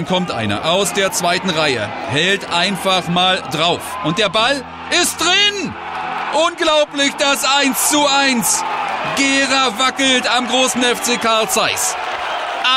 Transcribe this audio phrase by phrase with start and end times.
[0.00, 3.82] Dann kommt einer aus der zweiten Reihe, hält einfach mal drauf.
[4.04, 4.64] Und der Ball
[4.98, 5.74] ist drin!
[6.48, 8.64] Unglaublich das 1 zu 1.
[9.18, 11.94] Gera wackelt am großen FC Karl Zeiss.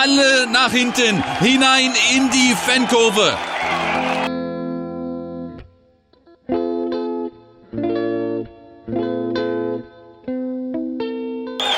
[0.02, 3.38] Alle nach hinten, hinein in die Fankurve.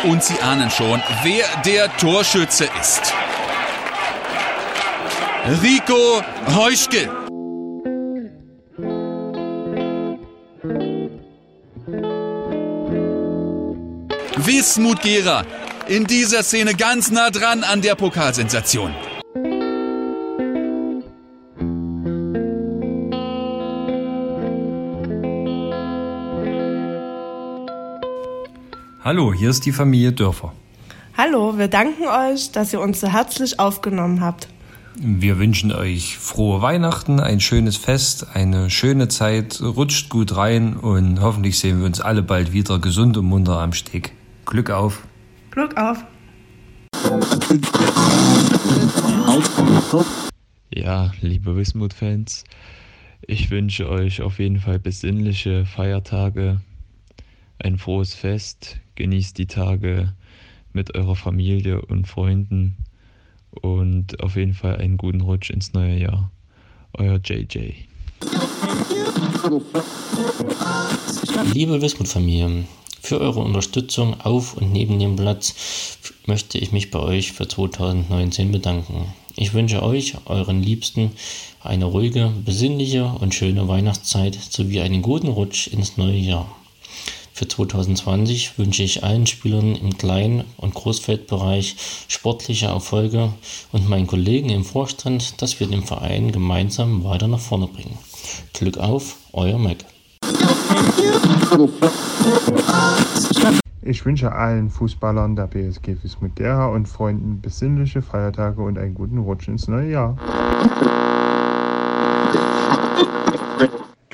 [0.05, 3.13] Und Sie ahnen schon, wer der Torschütze ist.
[5.47, 6.23] Rico
[6.55, 7.07] Heuschke.
[14.37, 15.43] Wismut Gera.
[15.87, 18.95] In dieser Szene ganz nah dran an der Pokalsensation.
[29.03, 30.53] Hallo, hier ist die Familie Dörfer.
[31.15, 34.47] Hallo, wir danken euch, dass ihr uns so herzlich aufgenommen habt.
[34.97, 41.19] Wir wünschen euch frohe Weihnachten, ein schönes Fest, eine schöne Zeit, rutscht gut rein und
[41.19, 44.13] hoffentlich sehen wir uns alle bald wieder gesund und munter am Steg.
[44.45, 45.05] Glück auf!
[45.51, 46.05] Glück auf!
[50.73, 52.45] Ja, liebe Wismut-Fans,
[53.21, 56.61] ich wünsche euch auf jeden Fall besinnliche Feiertage,
[57.59, 60.13] ein frohes Fest, genießt die Tage
[60.71, 62.77] mit eurer Familie und Freunden
[63.61, 66.31] und auf jeden Fall einen guten Rutsch ins neue Jahr.
[66.93, 67.71] Euer JJ.
[71.53, 72.65] Liebe Wismut-Familie,
[73.01, 78.51] für eure Unterstützung auf und neben dem Platz möchte ich mich bei euch für 2019
[78.51, 79.13] bedanken.
[79.35, 81.11] Ich wünsche euch, euren Liebsten,
[81.61, 86.49] eine ruhige, besinnliche und schöne Weihnachtszeit sowie einen guten Rutsch ins neue Jahr.
[87.37, 91.75] Für 2020 wünsche ich allen Spielern im Klein- und Großfeldbereich
[92.07, 93.33] sportliche Erfolge
[93.73, 97.97] und meinen Kollegen im Vorstand, dass wir den Verein gemeinsam weiter nach vorne bringen.
[98.53, 99.79] Glück auf, euer Mac.
[103.81, 109.49] Ich wünsche allen Fußballern der BSG Wismut und Freunden besinnliche Feiertage und einen guten Rutsch
[109.49, 111.04] ins neue Jahr.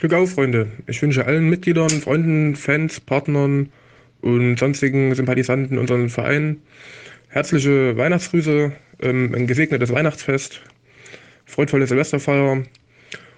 [0.01, 0.65] Glück auf, Freunde.
[0.87, 3.69] Ich wünsche allen Mitgliedern, Freunden, Fans, Partnern
[4.21, 6.57] und sonstigen Sympathisanten unseren Verein
[7.27, 8.71] herzliche Weihnachtsgrüße,
[9.03, 10.63] ähm, ein gesegnetes Weihnachtsfest,
[11.45, 12.63] freudvolle Silvesterfeier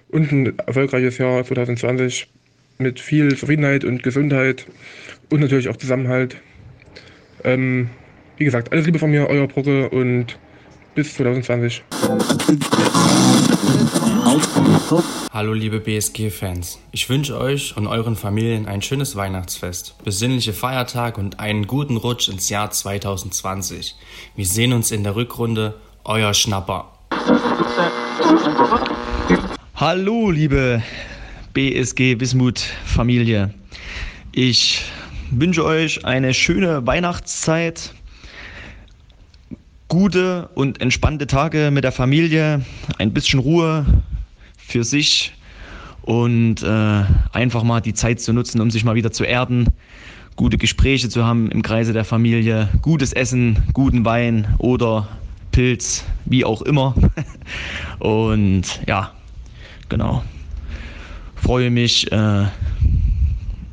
[0.08, 2.30] und ein erfolgreiches Jahr 2020
[2.78, 4.64] mit viel Zufriedenheit und Gesundheit
[5.28, 6.38] und natürlich auch Zusammenhalt.
[7.44, 7.90] Ähm,
[8.38, 10.38] wie gesagt, alles Liebe von mir, euer Brocke und
[10.94, 11.84] bis 2020.
[15.34, 16.78] Hallo liebe BSG-Fans.
[16.92, 22.28] Ich wünsche euch und euren Familien ein schönes Weihnachtsfest, besinnliche Feiertage und einen guten Rutsch
[22.28, 23.96] ins Jahr 2020.
[24.36, 25.74] Wir sehen uns in der Rückrunde.
[26.04, 26.92] Euer Schnapper.
[29.74, 30.84] Hallo liebe
[31.52, 33.52] BSG Wismut Familie.
[34.30, 34.84] Ich
[35.32, 37.92] wünsche euch eine schöne Weihnachtszeit,
[39.88, 42.64] gute und entspannte Tage mit der Familie,
[42.98, 43.84] ein bisschen Ruhe
[44.66, 45.32] für sich
[46.02, 49.68] und äh, einfach mal die Zeit zu nutzen, um sich mal wieder zu erden,
[50.36, 55.08] gute Gespräche zu haben im Kreise der Familie, gutes Essen, guten Wein oder
[55.52, 56.94] Pilz, wie auch immer.
[58.00, 59.12] und ja,
[59.88, 60.24] genau.
[61.36, 62.46] Freue mich, äh,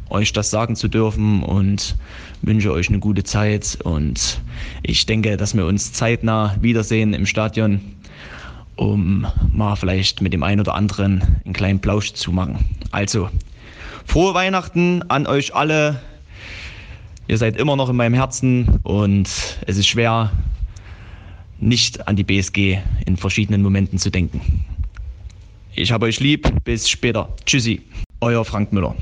[0.10, 1.96] euch das sagen zu dürfen und
[2.42, 3.80] wünsche euch eine gute Zeit.
[3.84, 4.42] Und
[4.84, 7.80] ich denke, dass wir uns zeitnah wiedersehen im Stadion,
[8.82, 12.66] um mal vielleicht mit dem einen oder anderen einen kleinen Plausch zu machen.
[12.90, 13.30] Also,
[14.08, 16.02] frohe Weihnachten an euch alle.
[17.28, 19.30] Ihr seid immer noch in meinem Herzen und
[19.68, 20.32] es ist schwer,
[21.60, 24.42] nicht an die BSG in verschiedenen Momenten zu denken.
[25.76, 26.52] Ich habe euch lieb.
[26.64, 27.30] Bis später.
[27.46, 27.84] Tschüssi.
[28.20, 28.96] Euer Frank Müller.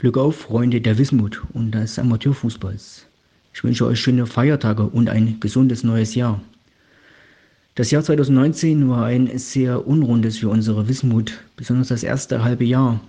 [0.00, 3.04] Glück auf, Freunde der Wismut und des Amateurfußballs.
[3.52, 6.40] Ich wünsche euch schöne Feiertage und ein gesundes neues Jahr.
[7.74, 11.40] Das Jahr 2019 war ein sehr unrundes für unsere Wismut.
[11.56, 13.00] Besonders das erste halbe Jahr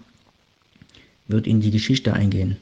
[1.27, 2.55] wird in die Geschichte eingehen.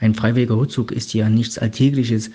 [0.00, 2.32] Ein freiwilliger Rückzug ist ja nichts Alltägliches.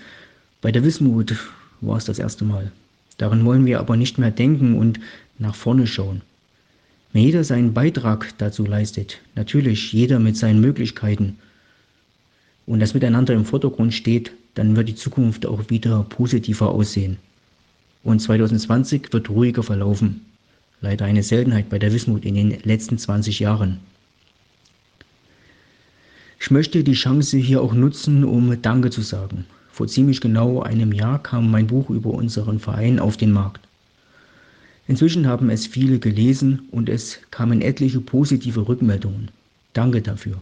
[0.62, 1.36] Bei der Wismut
[1.82, 2.72] war es das erste Mal.
[3.18, 4.98] Daran wollen wir aber nicht mehr denken und
[5.38, 6.22] nach vorne schauen.
[7.12, 11.36] Wenn jeder seinen Beitrag dazu leistet, natürlich jeder mit seinen Möglichkeiten,
[12.64, 17.18] und das Miteinander im Vordergrund steht, dann wird die Zukunft auch wieder positiver aussehen.
[18.04, 20.26] Und 2020 wird ruhiger verlaufen.
[20.80, 23.78] Leider eine Seltenheit bei der Wismut in den letzten 20 Jahren.
[26.40, 29.44] Ich möchte die Chance hier auch nutzen, um Danke zu sagen.
[29.70, 33.60] Vor ziemlich genau einem Jahr kam mein Buch über unseren Verein auf den Markt.
[34.88, 39.30] Inzwischen haben es viele gelesen und es kamen etliche positive Rückmeldungen.
[39.72, 40.40] Danke dafür.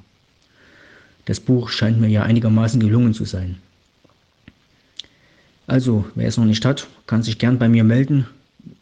[1.26, 3.58] Das Buch scheint mir ja einigermaßen gelungen zu sein.
[5.70, 8.26] Also, wer es noch nicht hat, kann sich gern bei mir melden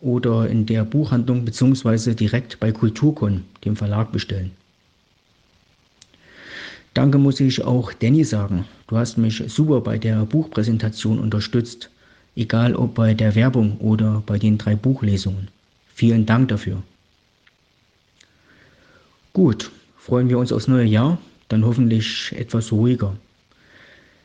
[0.01, 2.15] oder in der Buchhandlung bzw.
[2.15, 4.53] direkt bei Kulturkon, dem Verlag, bestellen.
[6.95, 8.65] Danke muss ich auch Danny sagen.
[8.87, 11.91] Du hast mich super bei der Buchpräsentation unterstützt,
[12.37, 15.49] egal ob bei der Werbung oder bei den drei Buchlesungen.
[15.95, 16.83] Vielen Dank dafür.
[19.35, 21.19] Gut, freuen wir uns aufs neue Jahr,
[21.49, 23.15] dann hoffentlich etwas ruhiger.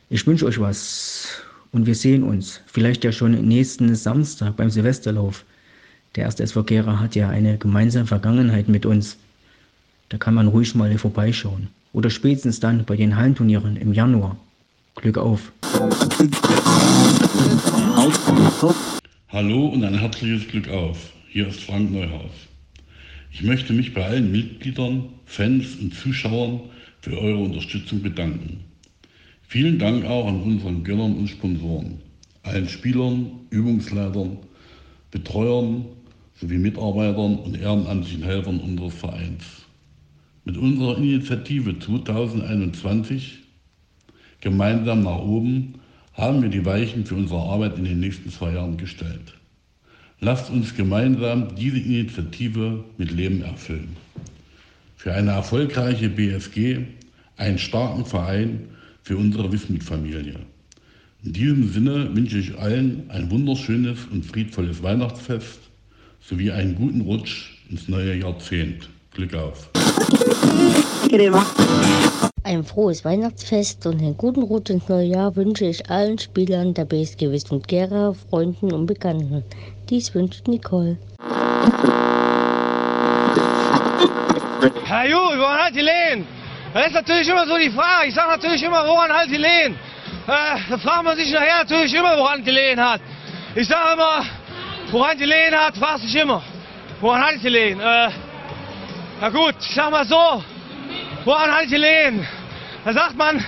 [0.10, 5.43] Ich wünsche euch was und wir sehen uns, vielleicht ja schon nächsten Samstag beim Silvesterlauf.
[6.15, 9.17] Der erste SV Gera hat ja eine gemeinsame Vergangenheit mit uns.
[10.09, 11.67] Da kann man ruhig mal vorbeischauen.
[11.91, 14.37] Oder spätestens dann bei den Hallenturnieren im Januar.
[14.95, 15.51] Glück auf.
[19.29, 20.97] Hallo und ein herzliches Glück auf.
[21.27, 22.31] Hier ist Frank Neuhaus.
[23.31, 26.61] Ich möchte mich bei allen Mitgliedern, Fans und Zuschauern
[27.01, 28.63] für eure Unterstützung bedanken.
[29.53, 32.00] Vielen Dank auch an unseren Gönnern und Sponsoren,
[32.41, 34.39] allen Spielern, Übungsleitern,
[35.11, 35.85] Betreuern
[36.41, 39.44] sowie Mitarbeitern und ehrenamtlichen Helfern unseres Vereins.
[40.44, 43.44] Mit unserer Initiative 2021
[44.41, 45.75] gemeinsam nach oben
[46.13, 49.35] haben wir die Weichen für unsere Arbeit in den nächsten zwei Jahren gestellt.
[50.19, 53.97] Lasst uns gemeinsam diese Initiative mit Leben erfüllen.
[54.95, 56.79] Für eine erfolgreiche BSG,
[57.38, 58.72] einen starken Verein
[59.03, 60.39] für unsere Wismut-Familie.
[61.23, 65.59] In diesem Sinne wünsche ich allen ein wunderschönes und friedvolles Weihnachtsfest
[66.21, 68.89] sowie einen guten Rutsch ins neue Jahrzehnt.
[69.13, 69.69] Glück auf!
[72.44, 76.85] Ein frohes Weihnachtsfest und einen guten Rutsch ins neue Jahr wünsche ich allen Spielern der
[76.85, 79.44] BSG Wismut Gera, Freunden und Bekannten.
[79.89, 80.97] Dies wünscht Nicole.
[84.85, 86.42] Herr Ju, woran halt die Lehen?
[86.73, 88.07] Das ist natürlich immer so die Frage.
[88.07, 89.75] Ich sage natürlich immer, woran halt die Lehen?
[90.25, 92.99] Äh, da fragt man sich nachher natürlich immer, woran die Lehen hat.
[93.53, 94.25] Ich sage immer,
[94.91, 96.41] woran die Lehen hat, fragt sich immer.
[96.99, 97.79] Woran hat die Lehen?
[97.79, 98.09] Äh,
[99.21, 100.43] na gut, ich sag mal so,
[101.25, 102.25] woran hat die Lehen?
[102.83, 103.45] Da sagt man,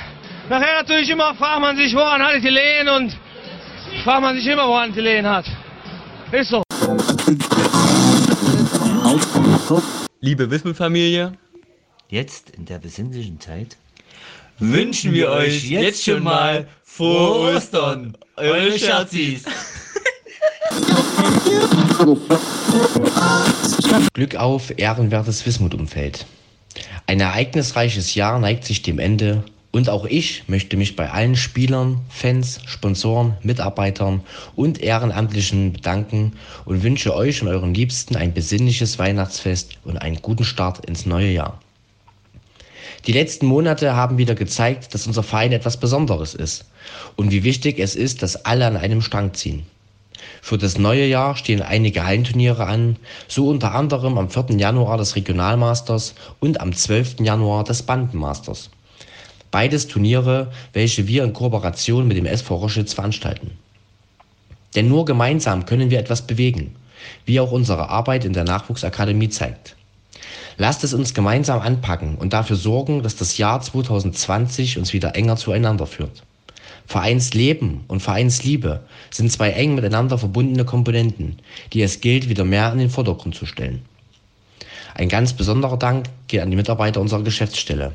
[0.48, 3.18] nachher natürlich immer, fragt man sich, woran hat die Lehen und
[4.04, 5.46] fragt man sich immer, woran die Lehen hat.
[6.32, 6.62] Ist so.
[10.22, 11.34] Liebe Wismut-Familie,
[12.10, 13.78] Jetzt in der besinnlichen Zeit
[14.60, 18.16] wünschen wir euch jetzt schon mal frohe Ostern.
[18.38, 19.44] Eure Scherzis.
[24.14, 26.28] Glück auf, ehrenwertes Wismut-Umfeld.
[27.08, 32.02] Ein ereignisreiches Jahr neigt sich dem Ende und auch ich möchte mich bei allen Spielern,
[32.10, 34.22] Fans, Sponsoren, Mitarbeitern
[34.56, 36.34] und Ehrenamtlichen bedanken
[36.66, 41.32] und wünsche euch und euren Liebsten ein besinnliches Weihnachtsfest und einen guten Start ins neue
[41.32, 41.60] Jahr.
[43.08, 46.66] Die letzten Monate haben wieder gezeigt, dass unser Verein etwas Besonderes ist
[47.16, 49.66] und wie wichtig es ist, dass alle an einem Strang ziehen.
[50.42, 52.98] Für das neue Jahr stehen einige Hallenturniere an,
[53.28, 54.58] so unter anderem am 4.
[54.58, 57.20] Januar das Regionalmasters und am 12.
[57.20, 58.72] Januar das Bandenmasters.
[59.52, 63.52] Beides Turniere, welche wir in Kooperation mit dem SV Roschitz veranstalten.
[64.76, 66.76] Denn nur gemeinsam können wir etwas bewegen,
[67.26, 69.76] wie auch unsere Arbeit in der Nachwuchsakademie zeigt.
[70.58, 75.36] Lasst es uns gemeinsam anpacken und dafür sorgen, dass das Jahr 2020 uns wieder enger
[75.36, 76.24] zueinander führt.
[76.88, 81.38] Vereinsleben und Vereinsliebe sind zwei eng miteinander verbundene Komponenten,
[81.74, 83.84] die es gilt, wieder mehr in den Vordergrund zu stellen.
[84.94, 87.94] Ein ganz besonderer Dank geht an die Mitarbeiter unserer Geschäftsstelle,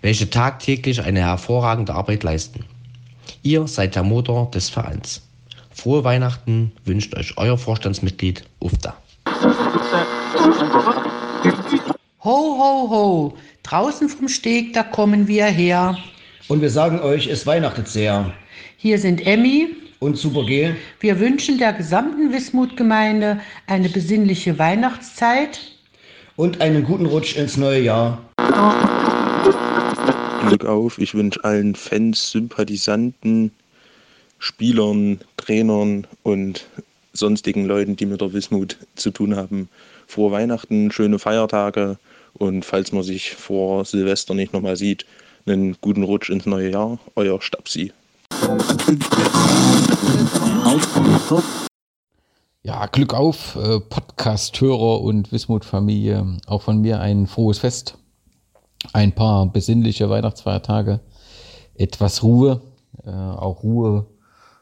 [0.00, 2.64] welche tagtäglich eine hervorragende Arbeit leisten.
[3.42, 5.22] Ihr seid der Motor des Vereins.
[5.70, 8.96] Frohe Weihnachten wünscht euch euer Vorstandsmitglied Ufta.
[12.24, 13.38] Ho, ho, ho.
[13.62, 15.96] Draußen vom Steg, da kommen wir her.
[16.48, 18.34] Und wir sagen euch, es weihnachtet sehr.
[18.76, 20.72] Hier sind Emmy und Super G.
[20.98, 25.60] Wir wünschen der gesamten Wismut-Gemeinde eine besinnliche Weihnachtszeit
[26.34, 28.20] und einen guten Rutsch ins neue Jahr.
[30.48, 30.98] Glück auf.
[30.98, 33.52] Ich wünsche allen Fans, Sympathisanten,
[34.40, 36.66] Spielern, Trainern und
[37.12, 39.68] sonstigen Leuten, die mit der Wismut zu tun haben,
[40.08, 41.96] frohe Weihnachten, schöne Feiertage
[42.38, 45.04] und falls man sich vor Silvester nicht nochmal sieht,
[45.46, 46.98] einen guten Rutsch ins neue Jahr.
[47.16, 47.92] Euer Stabsi.
[52.62, 56.38] Ja, Glück auf, äh, Podcast-Hörer und Wismut-Familie.
[56.46, 57.98] Auch von mir ein frohes Fest.
[58.92, 61.00] Ein paar besinnliche Weihnachtsfeiertage.
[61.74, 62.60] Etwas Ruhe.
[63.04, 64.06] Äh, auch Ruhe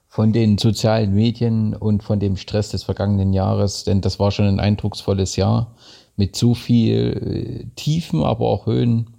[0.09, 4.47] von den sozialen Medien und von dem Stress des vergangenen Jahres, denn das war schon
[4.47, 5.75] ein eindrucksvolles Jahr
[6.17, 9.11] mit so viel äh, Tiefen, aber auch Höhen.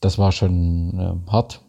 [0.00, 1.60] Das war schon äh, hart.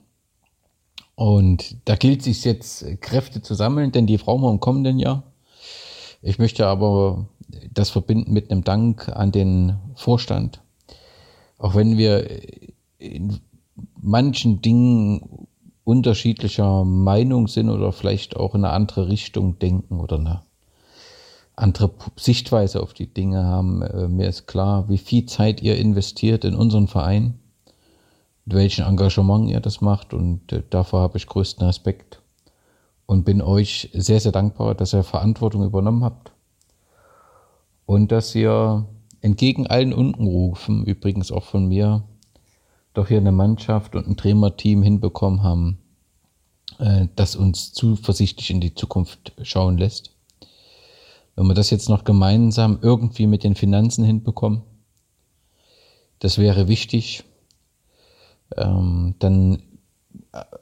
[1.15, 5.23] Und da gilt es jetzt Kräfte zu sammeln, denn die brauchen wir im kommenden Jahr.
[6.21, 7.27] Ich möchte aber
[7.73, 10.61] das verbinden mit einem Dank an den Vorstand.
[11.57, 12.27] Auch wenn wir
[12.97, 13.39] in
[14.01, 15.47] manchen Dingen
[15.83, 20.41] unterschiedlicher Meinung sind oder vielleicht auch in eine andere Richtung denken oder eine
[21.55, 23.81] andere Sichtweise auf die Dinge haben.
[23.81, 27.39] Äh, mir ist klar, wie viel Zeit ihr investiert in unseren Verein,
[28.45, 32.21] mit welchem Engagement ihr das macht und äh, davor habe ich größten Respekt
[33.05, 36.31] und bin euch sehr, sehr dankbar, dass ihr Verantwortung übernommen habt
[37.85, 38.85] und dass ihr
[39.21, 42.03] entgegen allen Unkenrufen, übrigens auch von mir,
[42.93, 45.77] doch hier eine Mannschaft und ein Trainerteam hinbekommen haben,
[46.79, 50.11] äh, das uns zuversichtlich in die Zukunft schauen lässt.
[51.35, 54.61] Wenn wir das jetzt noch gemeinsam irgendwie mit den Finanzen hinbekommen,
[56.19, 57.23] das wäre wichtig,
[58.57, 59.63] ähm, dann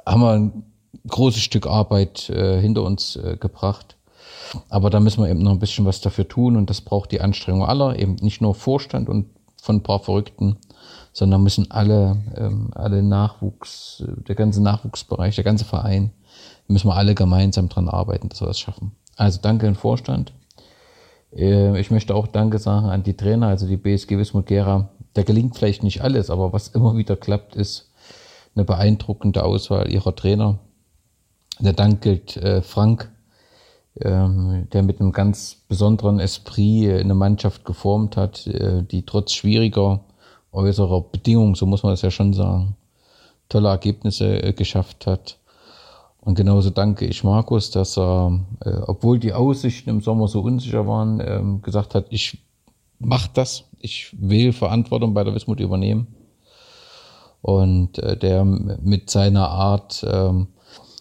[0.05, 0.63] haben wir ein
[1.07, 3.97] großes Stück Arbeit äh, hinter uns äh, gebracht.
[4.69, 7.21] Aber da müssen wir eben noch ein bisschen was dafür tun und das braucht die
[7.21, 9.27] Anstrengung aller, eben nicht nur Vorstand und
[9.61, 10.57] von ein paar Verrückten,
[11.13, 16.11] sondern müssen alle, ähm, alle Nachwuchs, der ganze Nachwuchsbereich, der ganze Verein,
[16.67, 18.91] müssen wir alle gemeinsam dran arbeiten, dass wir das schaffen.
[19.17, 20.33] Also danke an Vorstand.
[21.35, 24.89] Äh, ich möchte auch Danke sagen an die Trainer, also die BSG Wismut Gera.
[25.13, 27.91] Da gelingt vielleicht nicht alles, aber was immer wieder klappt, ist
[28.55, 30.59] eine beeindruckende Auswahl ihrer Trainer.
[31.59, 33.11] Der Dank gilt äh, Frank,
[34.01, 40.01] ähm, der mit einem ganz besonderen Esprit eine Mannschaft geformt hat, äh, die trotz schwieriger
[40.51, 42.75] äußerer Bedingungen, so muss man das ja schon sagen,
[43.49, 45.37] tolle Ergebnisse äh, geschafft hat.
[46.21, 50.85] Und genauso danke ich Markus, dass er, äh, obwohl die Aussichten im Sommer so unsicher
[50.85, 52.43] waren, ähm, gesagt hat, ich
[52.99, 56.07] mache das, ich will Verantwortung bei der Wismut übernehmen.
[57.41, 60.47] Und äh, der mit seiner Art ähm,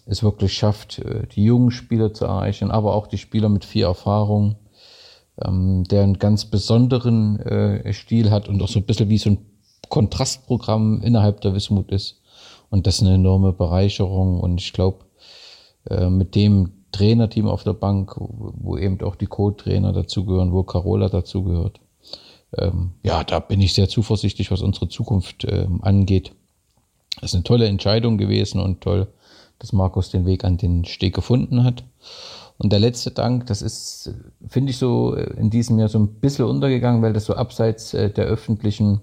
[0.06, 3.82] es wirklich schafft, äh, die jungen Spieler zu erreichen, aber auch die Spieler mit viel
[3.82, 4.56] Erfahrung
[5.44, 9.30] ähm, der einen ganz besonderen äh, Stil hat und auch so ein bisschen wie so
[9.30, 9.38] ein
[9.88, 12.20] Kontrastprogramm innerhalb der Wismut ist.
[12.70, 14.40] Und das ist eine enorme Bereicherung.
[14.40, 15.04] Und ich glaube,
[15.88, 21.08] äh, mit dem Trainerteam auf der Bank, wo eben auch die Co-Trainer dazugehören, wo Carola
[21.08, 21.80] dazugehört,
[22.56, 26.32] ähm, ja, da bin ich sehr zuversichtlich, was unsere Zukunft ähm, angeht.
[27.20, 29.08] Das ist eine tolle Entscheidung gewesen und toll,
[29.58, 31.84] dass Markus den Weg an den Steg gefunden hat.
[32.58, 34.14] Und der letzte Dank, das ist,
[34.48, 38.10] finde ich, so in diesem Jahr so ein bisschen untergegangen, weil das so abseits äh,
[38.10, 39.00] der öffentlichen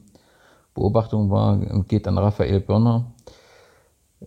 [0.74, 3.14] Beobachtung war, geht an Raphael Börner.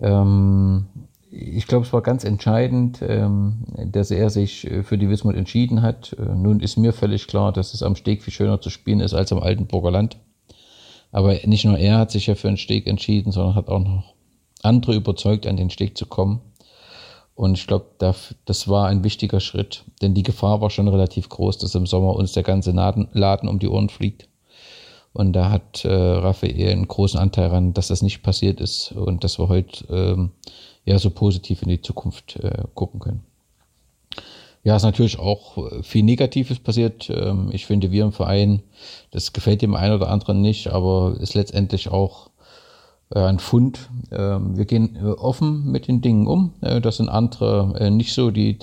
[0.00, 0.86] Ähm,
[1.30, 6.16] ich glaube, es war ganz entscheidend, ähm, dass er sich für die Wismut entschieden hat.
[6.18, 9.14] Äh, nun ist mir völlig klar, dass es am Steg viel schöner zu spielen ist
[9.14, 10.18] als am Altenburger Land.
[11.10, 14.14] Aber nicht nur er hat sich ja für einen Steg entschieden, sondern hat auch noch
[14.62, 16.40] andere überzeugt, an den Steg zu kommen.
[17.34, 21.58] Und ich glaube, das war ein wichtiger Schritt, denn die Gefahr war schon relativ groß,
[21.58, 24.28] dass im Sommer uns der ganze Laden um die Ohren fliegt.
[25.12, 29.24] Und da hat äh, Raphael einen großen Anteil daran, dass das nicht passiert ist und
[29.24, 30.32] dass wir heute ähm,
[30.88, 33.22] ja so positiv in die Zukunft äh, gucken können.
[34.64, 37.08] Ja, ist natürlich auch viel Negatives passiert.
[37.10, 38.62] Ähm, ich finde, wir im Verein,
[39.12, 42.30] das gefällt dem einen oder anderen nicht, aber ist letztendlich auch
[43.14, 43.88] äh, ein Fund.
[44.12, 46.52] Ähm, wir gehen äh, offen mit den Dingen um.
[46.60, 48.58] Äh, das sind andere nicht so, die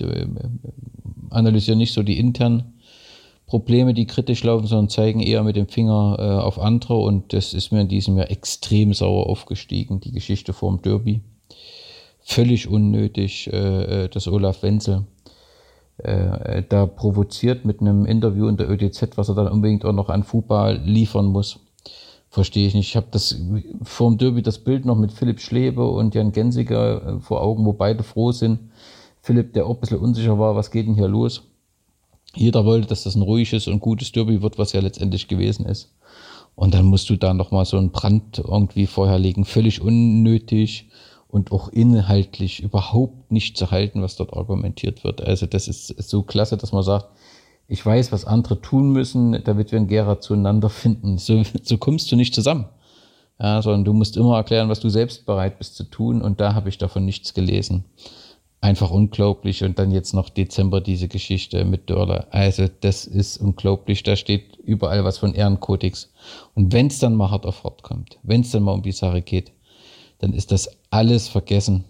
[1.29, 2.73] analysieren nicht so die internen
[3.47, 6.97] Probleme, die kritisch laufen, sondern zeigen eher mit dem Finger auf andere.
[6.97, 11.21] Und das ist mir in diesem Jahr extrem sauer aufgestiegen, die Geschichte vorm Derby.
[12.27, 15.05] Völlig unnötig, dass Olaf Wenzel
[15.97, 20.23] da provoziert mit einem Interview in der ÖDZ, was er dann unbedingt auch noch an
[20.23, 21.59] Fußball liefern muss.
[22.29, 22.89] Verstehe ich nicht.
[22.89, 23.39] Ich habe das
[23.83, 27.63] vor dem Derby das Bild noch mit Philipp Schlebe und Jan Gensiger äh, vor Augen,
[27.65, 28.59] wo beide froh sind.
[29.21, 31.43] Philipp, der auch ein bisschen unsicher war, was geht denn hier los?
[32.33, 35.95] Jeder wollte, dass das ein ruhiges und gutes Derby wird, was ja letztendlich gewesen ist.
[36.55, 39.45] Und dann musst du da nochmal so einen Brand irgendwie vorherlegen.
[39.45, 40.89] Völlig unnötig
[41.35, 45.21] und auch inhaltlich überhaupt nicht zu halten, was dort argumentiert wird.
[45.21, 47.09] Also das ist so klasse, dass man sagt,
[47.67, 51.17] ich weiß, was andere tun müssen, damit wir in Gera zueinander finden.
[51.17, 52.69] So, so kommst du nicht zusammen.
[53.37, 56.21] Ja, sondern du musst immer erklären, was du selbst bereit bist zu tun.
[56.21, 57.83] Und da habe ich davon nichts gelesen.
[58.61, 59.61] Einfach unglaublich.
[59.65, 62.27] Und dann jetzt noch Dezember diese Geschichte mit Dörler.
[62.31, 64.03] Also das ist unglaublich.
[64.03, 66.13] Da steht überall was von Ehrenkodex.
[66.53, 68.93] Und wenn es dann mal hart auf hart kommt, wenn es dann mal um die
[68.93, 69.51] Sache geht,
[70.25, 71.85] dann ist das alles vergessen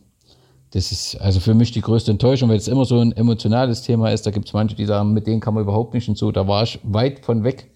[0.75, 4.11] das ist also für mich die größte Enttäuschung, weil es immer so ein emotionales Thema
[4.11, 4.25] ist.
[4.25, 6.33] Da gibt es manche, die sagen, mit denen kann man überhaupt nicht so.
[6.33, 7.71] Da war ich weit von weg.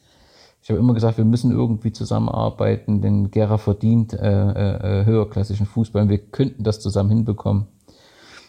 [0.61, 6.01] Ich habe immer gesagt, wir müssen irgendwie zusammenarbeiten, denn Gera verdient äh, äh, höherklassischen Fußball
[6.01, 7.67] und wir könnten das zusammen hinbekommen.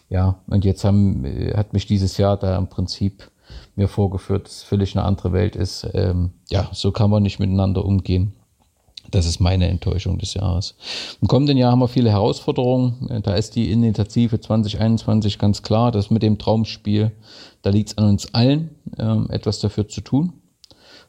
[0.08, 3.30] Ja, und jetzt haben, äh, hat mich dieses Jahr da im Prinzip
[3.76, 5.88] mir vorgeführt, dass es völlig eine andere Welt ist.
[5.94, 8.32] Ähm, ja, so kann man nicht miteinander umgehen.
[9.10, 10.76] Das ist meine Enttäuschung des Jahres.
[11.20, 13.22] Im kommenden Jahr haben wir viele Herausforderungen.
[13.22, 15.90] Da ist die Initiative 2021 ganz klar.
[15.90, 17.10] Das mit dem Traumspiel,
[17.62, 20.32] da liegt es an uns allen, äh, etwas dafür zu tun,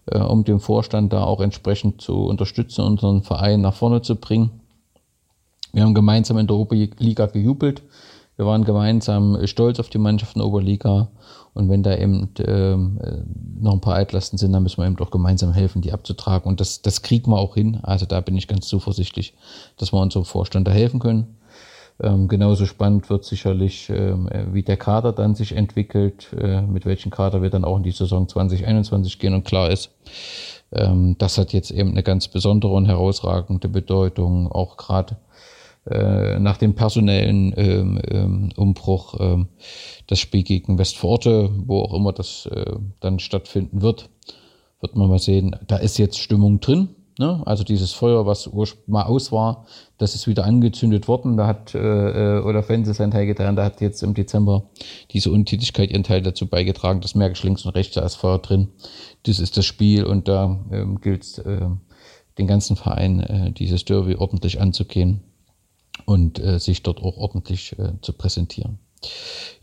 [0.08, 4.52] äh, um den Vorstand da auch entsprechend zu unterstützen, unseren Verein nach vorne zu bringen.
[5.74, 7.82] Wir haben gemeinsam in der Oberliga gejubelt.
[8.36, 11.10] Wir waren gemeinsam stolz auf die Mannschaft in der Oberliga
[11.54, 13.18] und wenn da eben ähm, äh,
[13.60, 16.50] noch ein paar Altlasten sind, dann müssen wir eben doch gemeinsam helfen, die abzutragen.
[16.50, 17.80] Und das, das kriegen wir auch hin.
[17.84, 19.34] Also da bin ich ganz zuversichtlich,
[19.78, 21.36] dass wir unserem Vorstand da helfen können.
[22.02, 27.12] Ähm, genauso spannend wird sicherlich, ähm, wie der Kader dann sich entwickelt, äh, mit welchem
[27.12, 29.34] Kader wir dann auch in die Saison 2021 gehen.
[29.34, 29.92] Und klar ist,
[30.72, 35.18] ähm, das hat jetzt eben eine ganz besondere und herausragende Bedeutung, auch gerade
[35.90, 39.48] äh, nach dem personellen ähm, ähm, Umbruch ähm,
[40.06, 44.10] das Spiel gegen Westforte, wo auch immer das äh, dann stattfinden wird,
[44.80, 45.56] wird man mal sehen.
[45.66, 46.90] Da ist jetzt Stimmung drin.
[47.18, 47.42] Ne?
[47.46, 48.50] Also dieses Feuer, was
[48.86, 49.66] mal aus war,
[49.98, 51.36] das ist wieder angezündet worden.
[51.36, 53.56] Da hat äh, äh oder Fense sein Teil getan.
[53.56, 54.70] Da hat jetzt im Dezember
[55.10, 57.02] diese Untätigkeit ihren Teil dazu beigetragen.
[57.02, 58.70] Das merke ich links und rechts, da ist Feuer drin.
[59.24, 61.70] Das ist das Spiel und da ähm, gilt es, äh,
[62.38, 65.22] den ganzen Verein äh, dieses Derby ordentlich anzugehen
[66.06, 68.80] und äh, sich dort auch ordentlich äh, zu präsentieren.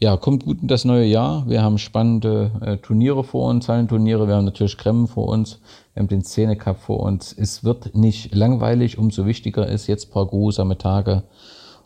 [0.01, 1.49] Ja, kommt gut in das neue Jahr.
[1.49, 4.27] Wir haben spannende äh, Turniere vor uns, Hallenturniere.
[4.27, 5.61] Wir haben natürlich Kremmen vor uns.
[5.95, 7.33] Wir haben den Szene Cup vor uns.
[7.37, 8.99] Es wird nicht langweilig.
[8.99, 11.25] Umso wichtiger ist jetzt ein paar geruhsame Tage.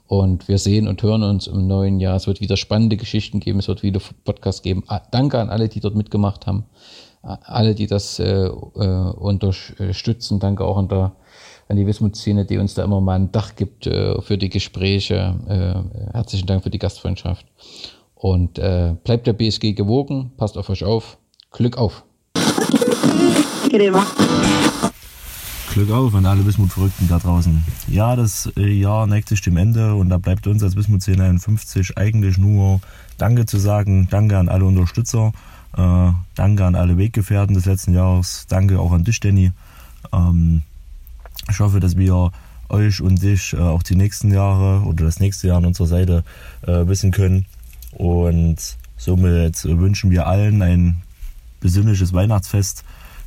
[0.07, 2.17] Und wir sehen und hören uns im neuen Jahr.
[2.17, 3.59] Es wird wieder spannende Geschichten geben.
[3.59, 4.85] Es wird wieder Podcasts geben.
[4.87, 6.65] Ah, danke an alle, die dort mitgemacht haben.
[7.23, 10.39] Alle, die das äh, äh, unterstützen.
[10.39, 11.13] Danke auch an der
[11.69, 15.35] an die Wismut-Szene, die uns da immer mal ein Dach gibt äh, für die Gespräche.
[15.49, 17.47] Äh, herzlichen Dank für die Gastfreundschaft.
[18.15, 21.19] Und äh, bleibt der BSG gewogen, passt auf euch auf.
[21.51, 22.05] Glück auf.
[25.73, 27.65] Glück auf an alle Wismut-Verrückten da draußen.
[27.89, 31.97] Ja, das äh, Jahr neigt sich dem Ende und da bleibt uns als Wismut 1051
[31.97, 32.81] eigentlich nur
[33.17, 34.07] Danke zu sagen.
[34.11, 35.33] Danke an alle Unterstützer.
[35.77, 38.47] Äh, danke an alle Weggefährten des letzten Jahres.
[38.49, 39.53] Danke auch an dich, Danny.
[40.13, 40.63] Ähm,
[41.51, 42.31] ich hoffe, dass wir
[42.69, 46.25] euch und dich äh, auch die nächsten Jahre oder das nächste Jahr an unserer Seite
[46.63, 47.47] äh, wissen können.
[47.93, 48.57] Und
[48.97, 51.03] somit wünschen wir allen ein
[51.61, 52.85] besinnliches Weihnachtsfest.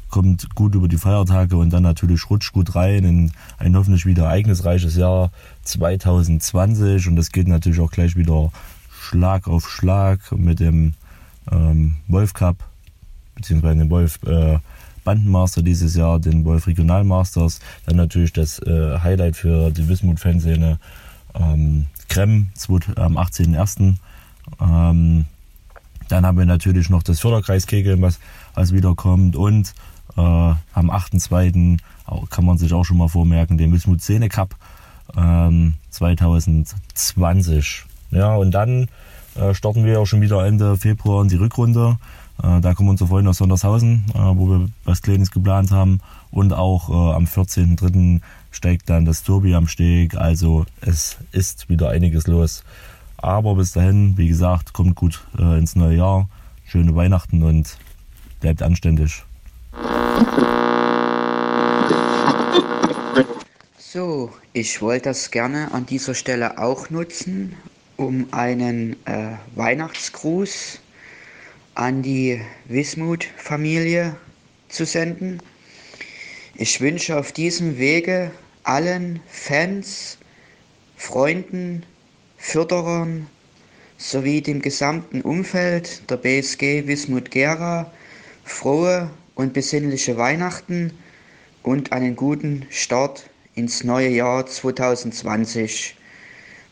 [0.10, 4.26] Kommt gut über die Feiertage und dann natürlich rutscht gut rein in ein hoffentlich wieder
[4.26, 5.32] ereignisreiches Jahr
[5.64, 7.08] 2020.
[7.08, 8.52] Und das geht natürlich auch gleich wieder
[9.02, 10.94] Schlag auf Schlag mit dem
[11.52, 12.58] ähm, Wolf Cup,
[13.36, 14.58] beziehungsweise dem Wolf äh,
[15.06, 17.62] Bandenmaster dieses Jahr, den Wolf Regionalmasters.
[17.86, 20.80] Dann natürlich das äh, Highlight für die Wismut-Fanszene,
[21.34, 22.48] ähm, Krem
[22.98, 23.96] am 18.01.
[24.60, 25.26] Ähm,
[26.08, 28.20] dann haben wir natürlich noch das Förderkreiskegeln, was,
[28.54, 29.38] was wiederkommt.
[29.38, 29.74] Und
[30.18, 31.78] äh, am 8.2.
[32.30, 34.56] kann man sich auch schon mal vormerken, den Wismut Szene Cup
[35.16, 37.86] ähm, 2020.
[38.12, 38.88] Ja, und dann
[39.36, 41.98] äh, starten wir auch schon wieder Ende Februar in die Rückrunde.
[42.42, 46.00] Äh, da kommen unsere Freunde aus Sondershausen, äh, wo wir was Kleines geplant haben.
[46.32, 48.22] Und auch äh, am 14.03.
[48.52, 50.16] steigt dann das Turbi am Steg.
[50.16, 52.64] Also es ist wieder einiges los.
[53.18, 56.30] Aber bis dahin, wie gesagt, kommt gut ins neue Jahr.
[56.66, 57.78] Schöne Weihnachten und
[58.42, 59.24] bleibt anständig.
[63.78, 67.56] So, ich wollte das gerne an dieser Stelle auch nutzen,
[67.96, 70.82] um einen äh, Weihnachtsgruß
[71.76, 74.16] an die Wismut-Familie
[74.70, 75.42] zu senden.
[76.56, 78.32] Ich wünsche auf diesem Wege
[78.64, 80.18] allen Fans,
[80.96, 81.86] Freunden,
[82.38, 83.28] Förderern
[83.98, 87.92] sowie dem gesamten Umfeld der BSG Wismut Gera
[88.46, 90.94] frohe und besinnliche Weihnachten
[91.62, 95.98] und einen guten Start ins neue Jahr 2020.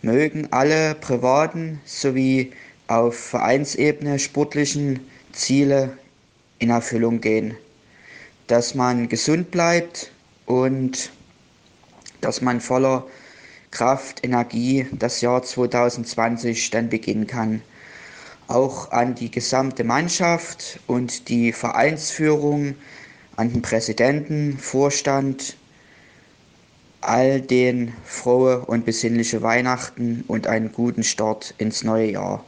[0.01, 2.53] Mögen alle privaten sowie
[2.87, 4.99] auf Vereinsebene sportlichen
[5.31, 5.97] Ziele
[6.59, 7.55] in Erfüllung gehen.
[8.47, 10.11] Dass man gesund bleibt
[10.45, 11.11] und
[12.21, 13.05] dass man voller
[13.71, 17.61] Kraft, Energie das Jahr 2020 dann beginnen kann.
[18.47, 22.75] Auch an die gesamte Mannschaft und die Vereinsführung,
[23.35, 25.57] an den Präsidenten, Vorstand
[27.01, 32.45] all den frohe und besinnliche Weihnachten und einen guten Start ins neue Jahr.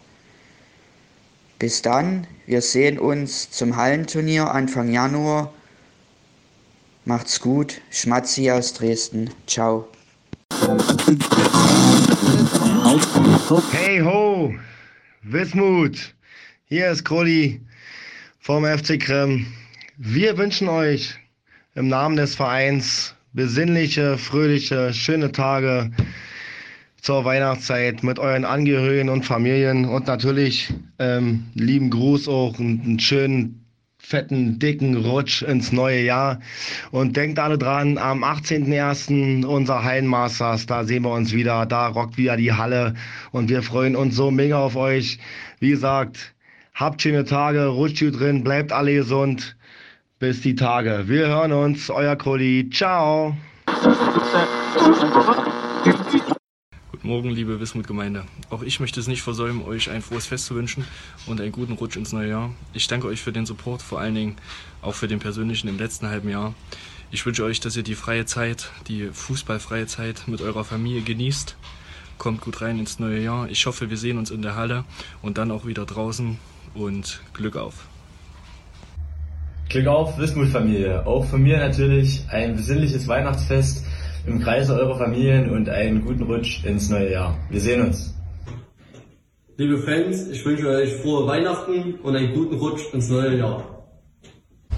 [1.58, 5.54] Bis dann, wir sehen uns zum Hallenturnier Anfang Januar.
[7.06, 9.30] Macht's gut, Schmatzi aus Dresden.
[9.48, 9.88] Ciao.
[13.72, 14.54] Hey ho,
[15.22, 16.14] Wismut,
[16.66, 17.62] hier ist Krolli
[18.40, 19.46] vom FC Krem.
[19.96, 21.18] Wir wünschen euch
[21.76, 25.92] im Namen des Vereins besinnliche, fröhliche, schöne Tage
[27.06, 33.00] zur Weihnachtszeit mit euren Angehörigen und Familien und natürlich ähm, lieben Gruß auch und einen
[33.00, 33.64] schönen
[34.00, 36.40] fetten, dicken Rutsch ins neue Jahr.
[36.90, 39.46] Und denkt alle dran, am 18.01.
[39.46, 42.96] unser Hallenmasters, da sehen wir uns wieder, da rockt wieder die Halle
[43.32, 45.20] und wir freuen uns so mega auf euch.
[45.60, 46.34] Wie gesagt,
[46.74, 49.56] habt schöne Tage, rutscht gut drin, bleibt alle gesund.
[50.18, 51.04] Bis die Tage.
[51.06, 52.68] Wir hören uns, euer Koli.
[52.72, 53.38] Ciao.
[57.06, 58.24] Morgen, liebe Wismut-Gemeinde.
[58.50, 60.86] Auch ich möchte es nicht versäumen, euch ein frohes Fest zu wünschen
[61.28, 62.52] und einen guten Rutsch ins neue Jahr.
[62.74, 64.36] Ich danke euch für den Support, vor allen Dingen
[64.82, 66.56] auch für den persönlichen im letzten halben Jahr.
[67.12, 71.56] Ich wünsche euch, dass ihr die freie Zeit, die fußballfreie Zeit mit eurer Familie genießt.
[72.18, 73.50] Kommt gut rein ins neue Jahr.
[73.52, 74.84] Ich hoffe, wir sehen uns in der Halle
[75.22, 76.40] und dann auch wieder draußen
[76.74, 77.86] und Glück auf.
[79.70, 81.06] Glück auf, Wismut-Familie.
[81.06, 83.86] Auch von mir natürlich ein besinnliches Weihnachtsfest
[84.26, 87.38] im Kreise eurer Familien und einen guten Rutsch ins neue Jahr.
[87.50, 88.14] Wir sehen uns.
[89.58, 93.88] Liebe Fans, ich wünsche euch frohe Weihnachten und einen guten Rutsch ins neue Jahr.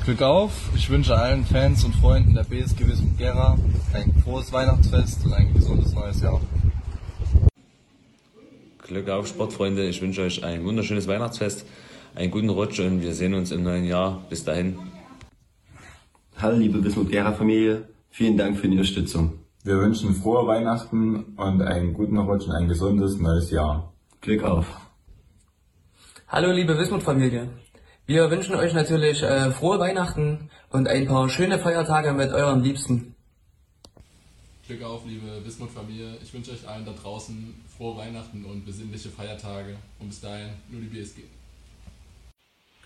[0.03, 3.57] Glück auf, ich wünsche allen Fans und Freunden der BSG Wismut Gera
[3.93, 6.39] ein frohes Weihnachtsfest und ein gesundes neues Jahr.
[8.87, 11.65] Glück auf, Sportfreunde, ich wünsche euch ein wunderschönes Weihnachtsfest,
[12.15, 14.23] einen guten Rutsch und wir sehen uns im neuen Jahr.
[14.29, 14.77] Bis dahin.
[16.37, 17.83] Hallo liebe Wismut Gera Familie,
[18.17, 19.37] Vielen Dank für die Unterstützung.
[19.63, 23.93] Wir wünschen frohe Weihnachten und einen guten Rutsch und ein gesundes neues Jahr.
[24.21, 24.65] Glück auf.
[26.27, 27.51] Hallo liebe Wismut-Familie.
[28.07, 33.13] Wir wünschen euch natürlich äh, frohe Weihnachten und ein paar schöne Feiertage mit euren Liebsten.
[34.65, 36.17] Glück auf, liebe Wismut-Familie.
[36.23, 39.75] Ich wünsche euch allen da draußen frohe Weihnachten und besinnliche Feiertage.
[39.99, 41.21] Und bis dahin nur die BSG.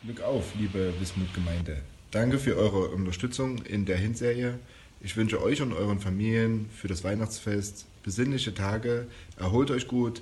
[0.04, 1.78] Glück auf, liebe Wismut-Gemeinde.
[2.12, 4.60] Danke für eure Unterstützung in der Hinserie.
[5.04, 10.22] Ich wünsche euch und euren Familien für das Weihnachtsfest besinnliche Tage, erholt euch gut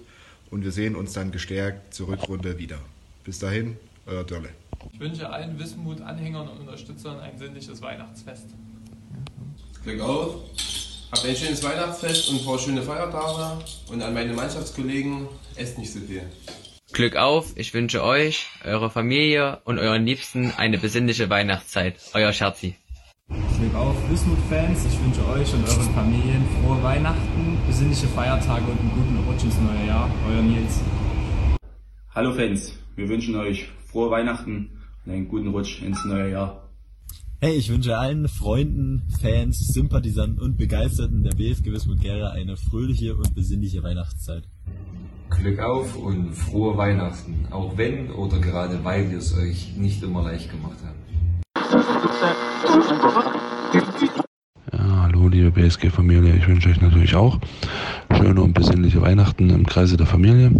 [0.51, 2.79] und wir sehen uns dann gestärkt zur Rückrunde wieder.
[3.25, 4.49] Bis dahin, euer Dörle.
[4.93, 8.45] Ich wünsche allen Wismut-Anhängern und Unterstützern ein sinnliches Weihnachtsfest.
[9.83, 10.35] Glück auf,
[11.11, 15.99] habt ein schönes Weihnachtsfest und vor schöne Feiertage und an meine Mannschaftskollegen, esst nicht so
[15.99, 16.23] viel.
[16.93, 21.95] Glück auf, ich wünsche euch, eurer Familie und euren Liebsten eine besinnliche Weihnachtszeit.
[22.13, 22.75] Euer Scherzi.
[23.29, 24.85] Glück auf, Wismut-Fans.
[24.85, 29.59] Ich wünsche euch und euren Familien frohe Weihnachten, besinnliche Feiertage und einen guten Rutsch ins
[29.59, 30.09] neue Jahr.
[30.27, 30.81] Euer Nils.
[32.15, 34.69] Hallo Fans, wir wünschen euch frohe Weihnachten
[35.05, 36.69] und einen guten Rutsch ins neue Jahr.
[37.41, 43.15] Hey, ich wünsche allen Freunden, Fans, Sympathisanten und Begeisterten der BSG Wismut Gera eine fröhliche
[43.15, 44.43] und besinnliche Weihnachtszeit.
[45.29, 50.23] Glück auf und frohe Weihnachten, auch wenn oder gerade weil wir es euch nicht immer
[50.23, 50.98] leicht gemacht haben.
[54.73, 57.37] Ja, hallo liebe BSG-Familie, ich wünsche euch natürlich auch
[58.17, 60.51] schöne und besinnliche Weihnachten im Kreise der Familie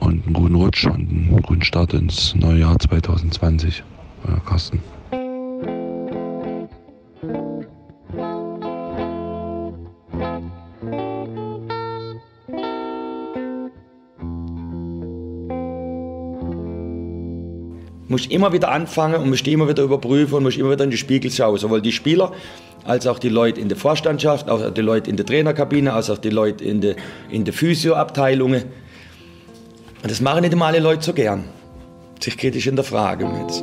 [0.00, 3.82] und einen guten Rutsch und einen guten Start ins neue Jahr 2020.
[4.26, 4.82] Euer Carsten.
[18.18, 20.96] Muss immer wieder anfangen und muss immer wieder überprüfen und muss immer wieder in die
[20.96, 21.56] Spiegel schauen.
[21.56, 22.32] Sowohl die Spieler
[22.84, 26.18] als auch die Leute in der Vorstandschaft, auch die Leute in der Trainerkabine, als auch
[26.18, 26.96] die Leute in der,
[27.30, 28.64] in der Physioabteilungen.
[30.02, 31.44] Und das machen nicht immer alle Leute so gern.
[32.20, 33.62] Sich kritisch in der Frage jetzt.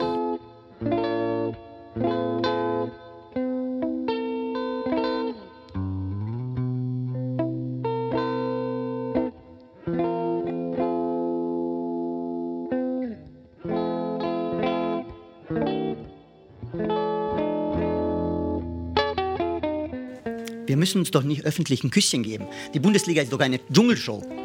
[20.86, 22.46] Müssen uns doch nicht öffentlich ein Küsschen geben.
[22.76, 24.45] Die Bundesliga ist doch eine Dschungelshow.